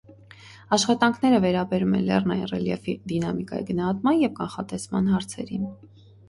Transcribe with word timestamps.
Աշխատանքները 0.77 1.39
վերաբերում 1.43 1.93
են 1.97 2.07
լեռնային 2.07 2.47
ռելիեֆի 2.53 2.95
դինամիկայի 3.13 3.67
գնահատման 3.69 4.19
և 4.23 4.35
կանխատեսման 4.41 5.13
հարցերին։ 5.15 5.71